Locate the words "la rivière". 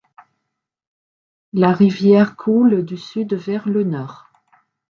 1.53-2.35